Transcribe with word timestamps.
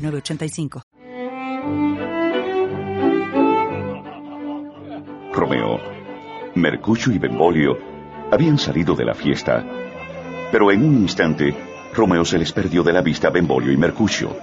906985. 0.00 0.82
Romeo, 5.32 5.80
Mercucio 6.54 7.12
y 7.12 7.18
Benvolio 7.18 7.78
habían 8.30 8.58
salido 8.58 8.94
de 8.94 9.04
la 9.04 9.14
fiesta, 9.14 9.64
pero 10.52 10.70
en 10.70 10.84
un 10.84 11.02
instante 11.02 11.54
Romeo 11.94 12.24
se 12.24 12.38
les 12.38 12.52
perdió 12.52 12.82
de 12.82 12.92
la 12.92 13.00
vista 13.00 13.28
a 13.28 13.30
Benvolio 13.30 13.72
y 13.72 13.76
Mercucio. 13.76 14.36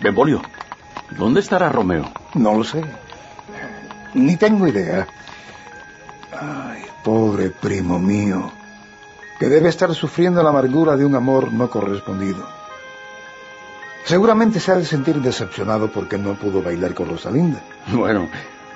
Benvolio, 0.00 0.42
¿dónde 1.16 1.40
estará 1.40 1.70
Romeo? 1.70 2.04
No 2.34 2.54
lo 2.54 2.64
sé. 2.64 2.84
Ni 4.12 4.36
tengo 4.36 4.68
idea. 4.68 5.06
Ay, 6.38 6.82
pobre 7.02 7.50
primo 7.50 7.98
mío, 7.98 8.52
que 9.38 9.48
debe 9.48 9.68
estar 9.68 9.92
sufriendo 9.94 10.42
la 10.42 10.50
amargura 10.50 10.96
de 10.96 11.04
un 11.04 11.14
amor 11.14 11.52
no 11.52 11.68
correspondido. 11.68 12.46
Seguramente 14.04 14.60
se 14.60 14.70
ha 14.70 14.76
de 14.76 14.84
sentir 14.84 15.16
decepcionado 15.20 15.90
porque 15.90 16.18
no 16.18 16.34
pudo 16.34 16.62
bailar 16.62 16.94
con 16.94 17.08
Rosalinda. 17.08 17.60
Bueno, 17.92 18.28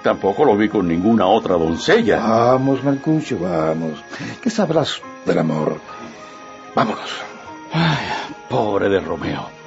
tampoco 0.02 0.44
lo 0.44 0.56
vi 0.56 0.68
con 0.68 0.88
ninguna 0.88 1.26
otra 1.26 1.56
doncella. 1.56 2.18
Vamos, 2.18 2.82
Mercucio, 2.82 3.38
vamos. 3.38 4.02
¿Qué 4.40 4.50
sabrás 4.50 5.00
del 5.26 5.38
amor? 5.38 5.80
Vámonos. 6.74 7.10
Ay, 7.72 8.06
pobre 8.48 8.88
de 8.88 9.00
Romeo. 9.00 9.58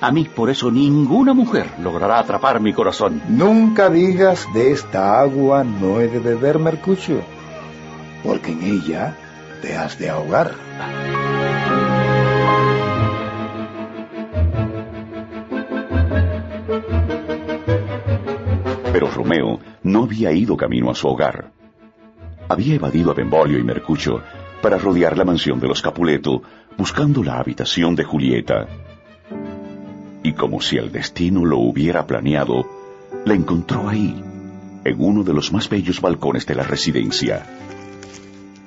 A 0.00 0.10
mí 0.10 0.24
por 0.24 0.50
eso 0.50 0.70
ninguna 0.70 1.32
mujer 1.32 1.66
logrará 1.78 2.18
atrapar 2.18 2.58
mi 2.58 2.72
corazón. 2.72 3.22
Nunca 3.28 3.88
digas 3.88 4.48
de 4.52 4.72
esta 4.72 5.20
agua 5.20 5.62
no 5.62 6.00
he 6.00 6.08
de 6.08 6.18
beber, 6.18 6.58
Mercucio, 6.58 7.20
porque 8.24 8.50
en 8.50 8.62
ella 8.64 9.16
te 9.62 9.76
has 9.76 9.96
de 9.98 10.10
ahogar. 10.10 10.56
Pero 18.92 19.10
Romeo 19.10 19.60
no 19.84 20.02
había 20.02 20.32
ido 20.32 20.56
camino 20.56 20.90
a 20.90 20.94
su 20.94 21.06
hogar. 21.08 21.52
Había 22.48 22.74
evadido 22.74 23.12
a 23.12 23.14
Benvolio 23.14 23.58
y 23.58 23.62
Mercucio 23.62 24.20
para 24.60 24.78
rodear 24.78 25.16
la 25.16 25.24
mansión 25.24 25.60
de 25.60 25.68
los 25.68 25.80
Capuleto, 25.80 26.42
buscando 26.76 27.22
la 27.22 27.38
habitación 27.38 27.94
de 27.94 28.04
Julieta. 28.04 28.66
Y 30.24 30.32
como 30.34 30.60
si 30.60 30.76
el 30.76 30.90
destino 30.92 31.44
lo 31.44 31.58
hubiera 31.58 32.06
planeado, 32.06 32.66
la 33.24 33.34
encontró 33.34 33.88
ahí, 33.88 34.22
en 34.84 34.96
uno 34.98 35.22
de 35.22 35.32
los 35.32 35.52
más 35.52 35.68
bellos 35.68 36.00
balcones 36.00 36.46
de 36.46 36.54
la 36.56 36.64
residencia. 36.64 37.46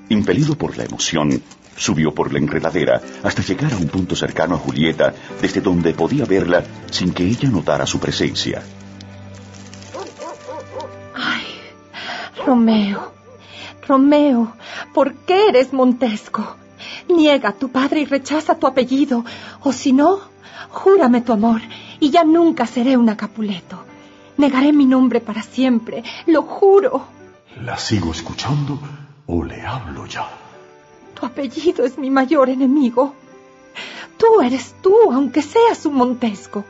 Impelido 0.09 0.55
por 0.55 0.77
la 0.77 0.83
emoción, 0.83 1.41
subió 1.75 2.13
por 2.13 2.31
la 2.31 2.39
enredadera 2.39 3.01
hasta 3.23 3.41
llegar 3.41 3.73
a 3.73 3.77
un 3.77 3.87
punto 3.87 4.15
cercano 4.15 4.55
a 4.55 4.59
Julieta, 4.59 5.13
desde 5.41 5.61
donde 5.61 5.93
podía 5.93 6.25
verla 6.25 6.63
sin 6.91 7.13
que 7.13 7.23
ella 7.23 7.49
notara 7.49 7.85
su 7.85 7.99
presencia. 7.99 8.63
Ay, 11.15 11.45
Romeo, 12.45 13.13
Romeo, 13.87 14.53
¿por 14.93 15.13
qué 15.13 15.49
eres 15.49 15.73
Montesco? 15.73 16.57
Niega 17.09 17.49
a 17.49 17.53
tu 17.53 17.69
padre 17.69 18.01
y 18.01 18.05
rechaza 18.05 18.55
tu 18.55 18.67
apellido, 18.67 19.25
o 19.61 19.71
si 19.71 19.93
no, 19.93 20.19
júrame 20.69 21.21
tu 21.21 21.33
amor 21.33 21.61
y 21.99 22.09
ya 22.09 22.23
nunca 22.23 22.65
seré 22.65 22.97
una 22.97 23.17
Capuleto. 23.17 23.83
Negaré 24.37 24.73
mi 24.73 24.85
nombre 24.85 25.21
para 25.21 25.41
siempre, 25.41 26.03
lo 26.25 26.43
juro. 26.43 27.07
¿La 27.61 27.77
sigo 27.77 28.11
escuchando 28.11 28.79
o 29.27 29.43
le 29.43 29.61
hablo 29.65 30.05
ya? 30.05 30.27
Tu 31.13 31.25
apellido 31.25 31.85
es 31.85 31.97
mi 31.97 32.09
mayor 32.09 32.49
enemigo. 32.49 33.13
Tú 34.17 34.41
eres 34.41 34.75
tú, 34.81 34.95
aunque 35.11 35.41
seas 35.41 35.85
un 35.85 35.95
Montesco. 35.95 36.63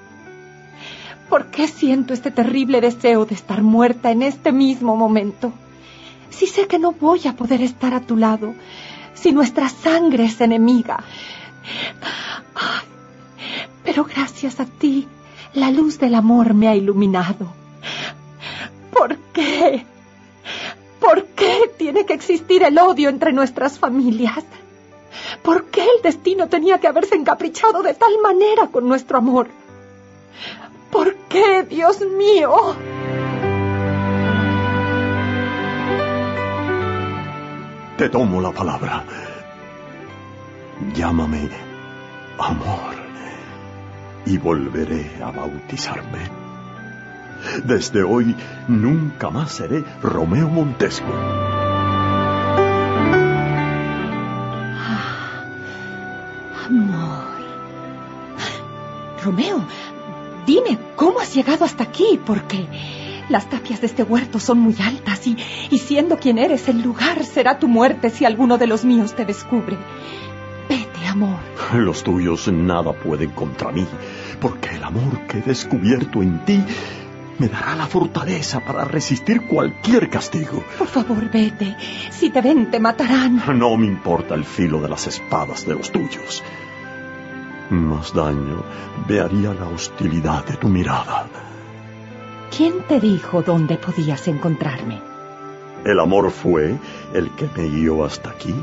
¿Por 1.30 1.48
qué 1.48 1.68
siento 1.68 2.14
este 2.14 2.32
terrible 2.32 2.82
deseo 2.82 3.26
de 3.26 3.36
estar 3.36 3.62
muerta 3.62 4.12
en 4.12 4.22
este 4.22 4.52
mismo 4.52 4.96
momento? 4.96 5.52
Si 6.30 6.48
sé 6.48 6.68
que 6.68 6.80
no 6.80 6.92
voy 6.92 7.28
a 7.28 7.36
poder 7.36 7.62
estar 7.62 7.94
a 7.94 8.02
tu 8.02 8.18
lado, 8.18 8.54
si 9.14 9.32
nuestra 9.32 9.70
sangre 9.70 10.26
es 10.26 10.40
enemiga. 10.42 11.04
Ay, 12.54 12.86
pero 13.84 14.04
gracias 14.06 14.60
a 14.60 14.66
ti, 14.66 15.08
la 15.54 15.72
luz 15.72 15.98
del 15.98 16.16
amor 16.16 16.54
me 16.54 16.68
ha 16.68 16.76
iluminado. 16.76 17.48
¿Por 18.92 19.18
qué? 19.34 19.86
¿Por 21.06 21.24
qué 21.28 21.72
tiene 21.78 22.04
que 22.08 22.14
existir 22.14 22.64
el 22.64 22.80
odio 22.80 23.10
entre 23.10 23.32
nuestras 23.32 23.78
familias? 23.78 24.44
¿Por 25.44 25.66
qué 25.66 25.84
el 25.84 26.02
destino 26.02 26.50
tenía 26.50 26.80
que 26.80 26.88
haberse 26.88 27.14
encaprichado 27.14 27.84
de 27.84 27.94
tal 27.94 28.18
manera 28.24 28.68
con 28.68 28.88
nuestro 28.88 29.20
amor? 29.20 29.48
¿Por 30.92 31.16
qué, 31.30 31.62
Dios 31.62 32.02
mío? 32.02 32.76
Te 37.98 38.10
tomo 38.10 38.42
la 38.42 38.52
palabra. 38.52 39.04
Llámame 40.96 41.50
amor 42.40 42.96
y 44.26 44.40
volveré 44.40 45.12
a 45.24 45.30
bautizarme. 45.30 46.45
Desde 47.64 48.04
hoy 48.04 48.36
nunca 48.68 49.30
más 49.30 49.52
seré 49.52 49.84
Romeo 50.02 50.50
Montesco. 50.50 51.12
Amor. 56.66 57.26
Romeo, 59.24 59.64
dime, 60.46 60.78
¿cómo 60.96 61.20
has 61.20 61.34
llegado 61.34 61.66
hasta 61.66 61.84
aquí? 61.84 62.20
Porque 62.26 62.68
las 63.30 63.50
tapias 63.50 63.82
de 63.82 63.88
este 63.88 64.04
huerto 64.04 64.40
son 64.40 64.60
muy 64.60 64.76
altas 64.80 65.26
y, 65.26 65.38
y 65.70 65.80
siendo 65.80 66.18
quien 66.18 66.38
eres, 66.38 66.68
el 66.68 66.82
lugar 66.82 67.24
será 67.24 67.58
tu 67.58 67.68
muerte 67.68 68.10
si 68.10 68.26
alguno 68.26 68.58
de 68.58 68.68
los 68.68 68.86
míos 68.86 69.16
te 69.16 69.26
descubre. 69.26 69.78
Vete, 70.70 71.08
amor. 71.08 71.40
Los 71.74 72.04
tuyos 72.04 72.48
nada 72.52 72.94
pueden 72.94 73.32
contra 73.32 73.72
mí, 73.72 73.86
porque 74.40 74.76
el 74.76 74.84
amor 74.84 75.26
que 75.28 75.40
he 75.40 75.42
descubierto 75.42 76.22
en 76.22 76.40
ti 76.46 76.64
me 77.38 77.48
dará 77.48 77.76
la 77.76 77.88
fortaleza 77.88 78.60
para 78.62 78.86
resistir 78.86 79.42
cualquier 79.42 80.10
castigo. 80.10 80.64
Por 80.78 80.88
favor, 80.88 81.30
vete. 81.30 81.76
Si 82.12 82.30
te 82.30 82.42
ven, 82.42 82.72
te 82.72 82.80
matarán. 82.80 83.44
No 83.60 83.76
me 83.78 83.88
importa 83.88 84.36
el 84.36 84.46
filo 84.46 84.82
de 84.82 84.90
las 84.90 85.08
espadas 85.08 85.66
de 85.66 85.76
los 85.76 85.92
tuyos. 85.92 86.44
Más 87.70 88.14
daño 88.14 88.64
me 89.08 89.20
haría 89.20 89.54
la 89.54 89.68
hostilidad 89.68 90.46
de 90.46 90.56
tu 90.56 90.70
mirada. 90.70 91.28
¿Quién 92.56 92.84
te 92.88 93.00
dijo 93.00 93.42
dónde 93.42 93.78
podías 93.78 94.28
encontrarme? 94.28 95.02
El 95.84 96.00
amor 96.00 96.32
fue 96.32 96.78
el 97.14 97.32
que 97.32 97.50
me 97.56 97.68
guió 97.68 98.06
hasta 98.06 98.30
aquí. 98.30 98.56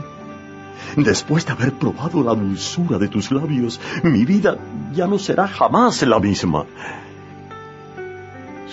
Después 0.96 1.46
de 1.46 1.52
haber 1.52 1.72
probado 1.72 2.22
la 2.22 2.34
dulzura 2.34 2.98
de 2.98 3.08
tus 3.08 3.30
labios, 3.30 3.80
mi 4.02 4.24
vida 4.24 4.56
ya 4.92 5.06
no 5.06 5.18
será 5.18 5.46
jamás 5.46 6.02
la 6.02 6.18
misma. 6.18 6.64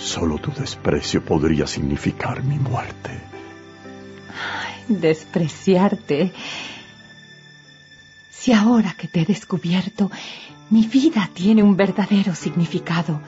Solo 0.00 0.38
tu 0.38 0.50
desprecio 0.52 1.22
podría 1.22 1.66
significar 1.66 2.42
mi 2.42 2.58
muerte. 2.58 3.10
Ay, 4.28 4.96
despreciarte. 4.96 6.32
Si 8.30 8.52
ahora 8.52 8.94
que 8.96 9.08
te 9.08 9.20
he 9.20 9.24
descubierto, 9.26 10.10
mi 10.70 10.86
vida 10.86 11.28
tiene 11.34 11.62
un 11.62 11.76
verdadero 11.76 12.34
significado, 12.34 13.20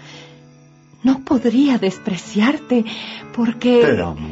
no 1.03 1.21
podría 1.21 1.77
despreciarte 1.77 2.85
porque... 3.37 3.83
Te 3.85 4.01
amo. 4.01 4.31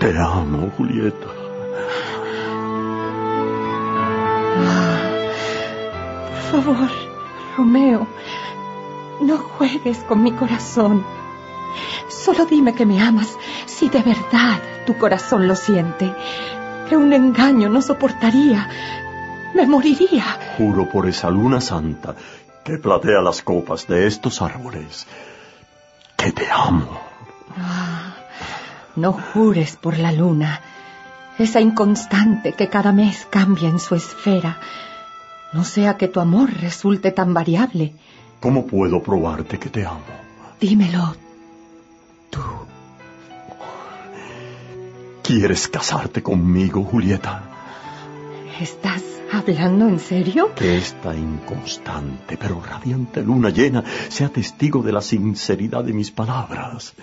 Te 0.00 0.18
amo, 0.18 0.70
Julieta. 0.76 1.26
Por 6.50 6.62
favor, 6.64 6.90
Romeo, 7.56 8.08
no 9.20 9.38
juegues 9.38 9.98
con 9.98 10.22
mi 10.22 10.32
corazón. 10.32 11.04
Solo 12.08 12.46
dime 12.46 12.74
que 12.74 12.86
me 12.86 13.00
amas 13.00 13.36
si 13.66 13.88
de 13.88 14.02
verdad 14.02 14.60
tu 14.86 14.96
corazón 14.96 15.46
lo 15.48 15.54
siente. 15.54 16.14
que 16.88 16.96
un 16.96 17.12
engaño 17.12 17.68
no 17.68 17.82
soportaría. 17.82 18.68
Me 19.54 19.66
moriría. 19.66 20.24
Juro 20.56 20.88
por 20.88 21.06
esa 21.06 21.30
luna 21.30 21.60
santa 21.60 22.14
que 22.64 22.78
platea 22.78 23.20
las 23.20 23.42
copas 23.42 23.86
de 23.86 24.06
estos 24.06 24.40
árboles 24.42 25.06
que 26.16 26.32
te 26.32 26.50
amo. 26.50 27.00
Ah, 27.56 28.14
no 28.96 29.12
jures 29.12 29.76
por 29.76 29.98
la 29.98 30.12
luna, 30.12 30.60
esa 31.38 31.60
inconstante 31.60 32.52
que 32.52 32.68
cada 32.68 32.92
mes 32.92 33.26
cambia 33.30 33.68
en 33.68 33.78
su 33.78 33.94
esfera. 33.94 34.58
No 35.52 35.64
sea 35.64 35.96
que 35.96 36.08
tu 36.08 36.20
amor 36.20 36.50
resulte 36.52 37.10
tan 37.10 37.32
variable. 37.32 37.94
¿Cómo 38.40 38.66
puedo 38.66 39.02
probarte 39.02 39.58
que 39.58 39.68
te 39.68 39.84
amo? 39.84 40.00
Dímelo 40.60 41.14
tú. 42.30 42.40
¿Quieres 45.22 45.68
casarte 45.68 46.22
conmigo, 46.22 46.84
Julieta? 46.84 47.42
¿Estás 48.60 49.02
hablando 49.32 49.88
en 49.88 49.98
serio? 49.98 50.54
Que 50.54 50.78
esta 50.78 51.14
inconstante 51.14 52.36
pero 52.36 52.60
radiante 52.60 53.22
luna 53.22 53.50
llena 53.50 53.84
sea 54.08 54.28
testigo 54.28 54.82
de 54.82 54.92
la 54.92 55.00
sinceridad 55.00 55.84
de 55.84 55.92
mis 55.92 56.10
palabras. 56.10 56.94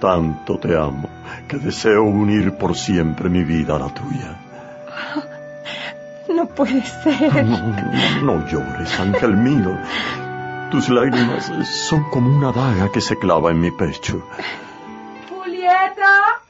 Tanto 0.00 0.58
te 0.58 0.76
amo 0.76 1.08
que 1.48 1.58
deseo 1.58 2.02
unir 2.04 2.56
por 2.56 2.76
siempre 2.76 3.28
mi 3.28 3.44
vida 3.44 3.76
a 3.76 3.78
la 3.78 3.94
tuya. 3.94 5.29
No 6.40 6.46
puede 6.46 6.82
ser. 6.82 7.44
No, 7.44 7.58
no, 7.58 8.22
no 8.22 8.46
llores, 8.46 8.98
ángel 8.98 9.36
mío. 9.36 9.76
Tus 10.70 10.88
lágrimas 10.88 11.52
son 11.86 12.04
como 12.04 12.34
una 12.34 12.50
daga 12.50 12.90
que 12.90 13.02
se 13.02 13.18
clava 13.18 13.50
en 13.50 13.60
mi 13.60 13.70
pecho. 13.70 14.26
Julieta, 15.28 16.40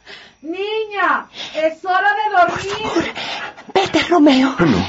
niña, 0.42 1.26
es 1.56 1.84
hora 1.84 2.10
de 2.20 2.26
dormir. 2.38 3.14
Vete, 3.74 4.04
Romeo. 4.08 4.54
No, 4.60 4.86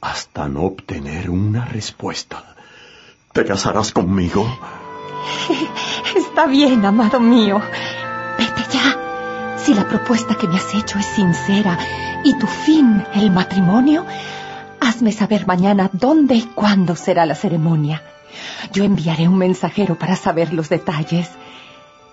hasta 0.00 0.48
no 0.48 0.62
obtener 0.62 1.30
una 1.30 1.64
respuesta. 1.64 2.56
¿Te 3.32 3.44
casarás 3.44 3.92
conmigo? 3.92 4.44
Está 6.16 6.46
bien, 6.46 6.84
amado 6.84 7.20
mío. 7.20 7.62
Si 9.64 9.74
la 9.74 9.86
propuesta 9.86 10.34
que 10.34 10.48
me 10.48 10.56
has 10.56 10.74
hecho 10.74 10.98
es 10.98 11.06
sincera 11.06 11.78
y 12.24 12.36
tu 12.36 12.48
fin 12.48 13.04
el 13.14 13.30
matrimonio, 13.30 14.04
hazme 14.80 15.12
saber 15.12 15.46
mañana 15.46 15.88
dónde 15.92 16.34
y 16.34 16.42
cuándo 16.42 16.96
será 16.96 17.26
la 17.26 17.36
ceremonia. 17.36 18.02
Yo 18.72 18.82
enviaré 18.82 19.28
un 19.28 19.38
mensajero 19.38 19.96
para 19.96 20.16
saber 20.16 20.52
los 20.52 20.68
detalles. 20.68 21.30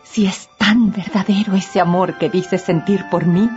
Si 0.04 0.28
es 0.28 0.48
tan 0.60 0.92
verdadero 0.92 1.56
ese 1.56 1.82
amor 1.82 2.20
que 2.20 2.30
dices 2.30 2.62
sentir 2.62 3.10
por 3.10 3.26
mí, 3.26 3.50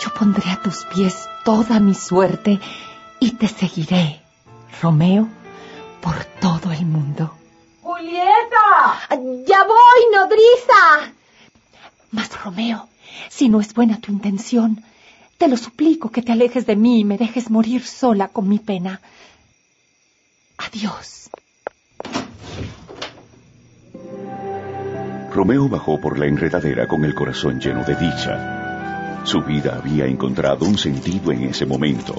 yo 0.00 0.12
pondré 0.12 0.50
a 0.50 0.60
tus 0.60 0.84
pies 0.86 1.28
toda 1.44 1.78
mi 1.78 1.94
suerte 1.94 2.58
y 3.20 3.30
te 3.32 3.46
seguiré, 3.46 4.20
Romeo, 4.82 5.28
por 6.00 6.24
todo 6.40 6.72
el 6.72 6.84
mundo. 6.84 7.32
Julieta. 7.82 8.98
Ya 9.46 9.62
voy, 9.62 10.00
nodriza. 10.12 11.12
Mas, 12.10 12.42
Romeo, 12.42 12.88
si 13.28 13.48
no 13.48 13.60
es 13.60 13.74
buena 13.74 14.00
tu 14.00 14.12
intención, 14.12 14.82
te 15.38 15.48
lo 15.48 15.56
suplico 15.56 16.10
que 16.10 16.22
te 16.22 16.32
alejes 16.32 16.66
de 16.66 16.76
mí 16.76 17.00
y 17.00 17.04
me 17.04 17.18
dejes 17.18 17.50
morir 17.50 17.82
sola 17.84 18.28
con 18.28 18.48
mi 18.48 18.58
pena. 18.58 19.00
Adiós. 20.56 21.30
Romeo 25.32 25.68
bajó 25.68 26.00
por 26.00 26.18
la 26.18 26.26
enredadera 26.26 26.88
con 26.88 27.04
el 27.04 27.14
corazón 27.14 27.60
lleno 27.60 27.84
de 27.84 27.94
dicha. 27.94 29.22
Su 29.26 29.42
vida 29.42 29.76
había 29.76 30.06
encontrado 30.06 30.64
un 30.64 30.78
sentido 30.78 31.30
en 31.30 31.44
ese 31.44 31.66
momento. 31.66 32.14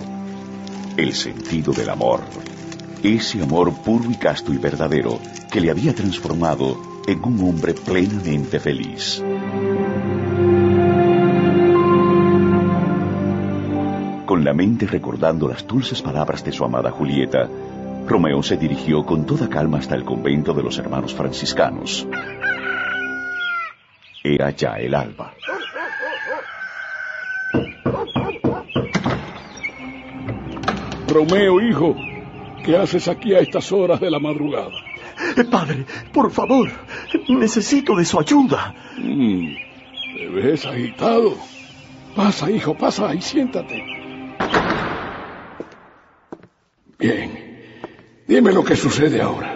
El 0.95 1.15
sentido 1.15 1.73
del 1.73 1.89
amor. 1.89 2.21
Ese 3.01 3.41
amor 3.41 3.73
puro 3.81 4.11
y 4.11 4.15
casto 4.15 4.53
y 4.53 4.57
verdadero 4.57 5.19
que 5.51 5.59
le 5.59 5.71
había 5.71 5.95
transformado 5.95 7.01
en 7.07 7.23
un 7.23 7.39
hombre 7.49 7.73
plenamente 7.73 8.59
feliz. 8.59 9.23
Con 14.27 14.43
la 14.43 14.53
mente 14.53 14.85
recordando 14.85 15.47
las 15.47 15.65
dulces 15.65 16.01
palabras 16.01 16.43
de 16.43 16.51
su 16.51 16.65
amada 16.65 16.91
Julieta, 16.91 17.49
Romeo 18.05 18.43
se 18.43 18.57
dirigió 18.57 19.05
con 19.05 19.25
toda 19.25 19.47
calma 19.47 19.77
hasta 19.77 19.95
el 19.95 20.03
convento 20.03 20.53
de 20.53 20.63
los 20.63 20.77
hermanos 20.77 21.15
franciscanos. 21.15 22.05
Era 24.21 24.49
ya 24.49 24.73
el 24.79 24.93
alba. 24.95 25.33
Romeo, 31.07 31.61
hijo, 31.61 31.95
¿qué 32.65 32.75
haces 32.75 33.07
aquí 33.07 33.33
a 33.33 33.39
estas 33.39 33.71
horas 33.71 34.01
de 34.01 34.11
la 34.11 34.19
madrugada? 34.19 34.75
Eh, 35.37 35.45
padre, 35.45 35.85
por 36.11 36.31
favor, 36.31 36.69
necesito 37.29 37.95
de 37.95 38.03
su 38.03 38.19
ayuda. 38.19 38.75
Mm, 38.97 39.53
¿Te 40.17 40.27
ves 40.27 40.65
agitado? 40.65 41.33
Pasa, 42.13 42.51
hijo, 42.51 42.75
pasa 42.75 43.15
y 43.15 43.21
siéntate. 43.21 43.96
Bien, 46.99 47.59
dime 48.27 48.51
lo 48.51 48.63
que 48.63 48.75
sucede 48.75 49.21
ahora. 49.21 49.55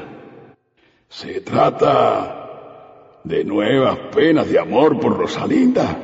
¿Se 1.09 1.41
trata 1.41 3.19
de 3.23 3.43
nuevas 3.43 3.97
penas 4.13 4.49
de 4.49 4.59
amor 4.59 4.99
por 4.99 5.17
Rosalinda? 5.17 5.97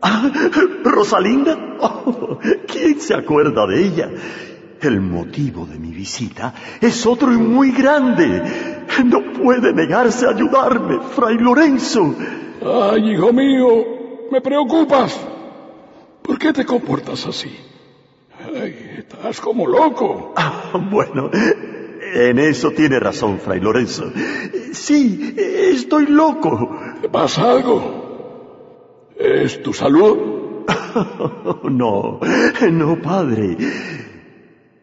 Ah, 0.00 0.30
¿Rosalinda? 0.84 1.76
Oh, 1.80 2.38
¿Quién 2.66 3.00
se 3.00 3.14
acuerda 3.14 3.66
de 3.66 3.84
ella? 3.84 4.10
El 4.80 5.00
motivo 5.00 5.66
de 5.66 5.78
mi 5.78 5.92
visita 5.92 6.54
es 6.80 7.06
otro 7.06 7.32
y 7.32 7.36
muy 7.36 7.72
grande. 7.72 8.42
No 9.04 9.32
puede 9.32 9.72
negarse 9.72 10.26
a 10.26 10.30
ayudarme, 10.30 11.00
Fray 11.00 11.38
Lorenzo. 11.38 12.14
Ay, 12.64 13.12
hijo 13.12 13.32
mío, 13.32 13.68
me 14.30 14.40
preocupas. 14.40 15.18
¿Por 16.22 16.38
qué 16.38 16.52
te 16.52 16.64
comportas 16.64 17.26
así? 17.26 17.50
Estás 19.02 19.40
como 19.40 19.66
loco. 19.66 20.32
Ah, 20.36 20.78
bueno, 20.90 21.28
en 22.14 22.38
eso 22.38 22.70
tiene 22.70 23.00
razón, 23.00 23.40
Fray 23.40 23.58
Lorenzo. 23.60 24.12
Sí, 24.72 25.34
estoy 25.36 26.06
loco. 26.06 26.78
¿Te 27.00 27.08
pasa 27.08 27.50
algo? 27.50 29.10
¿Es 29.18 29.62
tu 29.62 29.72
salud? 29.72 30.18
No, 31.64 32.20
no, 32.70 33.02
padre. 33.02 33.56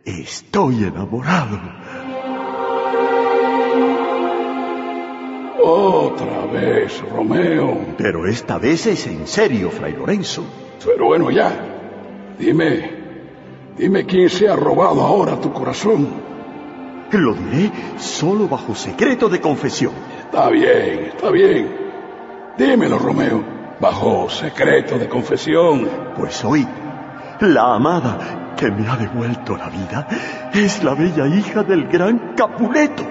Estoy 0.04 0.84
enamorado. 0.84 1.60
Otra 5.64 6.46
vez, 6.48 7.02
Romeo. 7.12 7.96
Pero 7.98 8.28
esta 8.28 8.58
vez 8.58 8.88
es 8.88 9.06
en 9.06 9.28
serio, 9.28 9.70
Fray 9.70 9.94
Lorenzo. 9.94 10.44
Pero 10.84 11.06
bueno, 11.06 11.30
ya. 11.30 11.52
Dime, 12.40 12.99
dime 13.80 14.06
quién 14.06 14.30
se 14.30 14.48
ha 14.50 14.56
robado 14.56 15.02
ahora 15.02 15.40
tu 15.40 15.52
corazón. 15.54 16.08
Lo 17.12 17.34
diré 17.34 17.72
solo 17.98 18.48
bajo 18.48 18.76
secreto 18.76 19.30
de 19.30 19.40
confesión. 19.40 19.94
Está 20.26 20.50
bien, 20.50 21.12
está 21.16 21.32
bien. 21.32 21.76
Dímelo, 22.58 23.00
Romeo, 23.00 23.44
bajo 23.80 24.30
secreto 24.30 25.00
de 25.00 25.08
confesión. 25.08 25.88
Pues 26.16 26.44
hoy, 26.44 26.68
la 27.40 27.76
amada 27.76 28.54
que 28.58 28.70
me 28.70 28.88
ha 28.88 28.98
devuelto 28.98 29.56
la 29.58 29.70
vida 29.70 30.08
es 30.54 30.84
la 30.84 30.94
bella 30.94 31.26
hija 31.28 31.64
del 31.64 31.88
gran 31.88 32.36
Capuleto. 32.36 33.08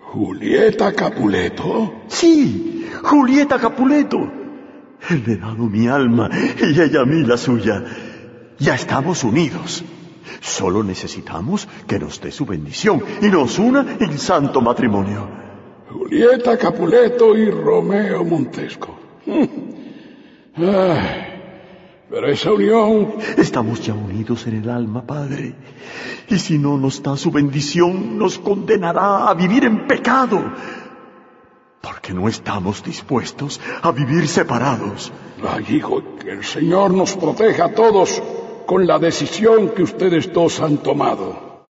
¿Julieta 0.00 0.92
Capuleto? 0.92 2.04
Sí, 2.06 2.88
Julieta 3.02 3.58
Capuleto. 3.58 4.18
Le 5.10 5.32
he 5.32 5.36
dado 5.36 5.66
mi 5.66 5.88
alma 5.88 6.30
y 6.32 6.80
ella 6.80 7.02
a 7.02 7.04
mí 7.04 7.22
la 7.22 7.36
suya. 7.36 7.82
Ya 8.58 8.74
estamos 8.74 9.22
unidos. 9.24 9.84
Solo 10.40 10.82
necesitamos 10.82 11.68
que 11.86 11.98
nos 11.98 12.20
dé 12.20 12.32
su 12.32 12.46
bendición 12.46 13.02
y 13.20 13.26
nos 13.26 13.58
una 13.58 13.96
en 14.00 14.18
santo 14.18 14.60
matrimonio. 14.60 15.28
Julieta 15.90 16.56
Capuleto 16.56 17.36
y 17.36 17.50
Romeo 17.50 18.24
Montesco. 18.24 18.98
Ay, 20.56 21.26
pero 22.08 22.28
esa 22.28 22.52
unión... 22.52 23.14
Estamos 23.36 23.82
ya 23.82 23.92
unidos 23.92 24.46
en 24.46 24.62
el 24.62 24.70
alma, 24.70 25.06
Padre. 25.06 25.54
Y 26.28 26.38
si 26.38 26.58
no 26.58 26.78
nos 26.78 27.02
da 27.02 27.16
su 27.16 27.30
bendición, 27.30 28.18
nos 28.18 28.38
condenará 28.38 29.28
a 29.28 29.34
vivir 29.34 29.64
en 29.64 29.86
pecado. 29.86 30.42
Porque 31.82 32.14
no 32.14 32.26
estamos 32.26 32.82
dispuestos 32.82 33.60
a 33.82 33.92
vivir 33.92 34.26
separados. 34.26 35.12
Ay, 35.46 35.76
hijo, 35.76 36.02
que 36.18 36.30
el 36.30 36.44
Señor 36.44 36.92
nos 36.92 37.16
proteja 37.16 37.66
a 37.66 37.72
todos 37.74 38.22
con 38.66 38.86
la 38.86 38.98
decisión 38.98 39.70
que 39.70 39.84
ustedes 39.84 40.32
dos 40.32 40.60
han 40.60 40.78
tomado. 40.78 41.45